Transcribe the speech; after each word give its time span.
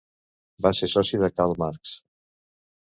Va 0.65 0.71
ser 0.79 0.89
soci 0.95 1.21
de 1.25 1.31
Karl 1.37 1.55
Marx. 1.67 1.95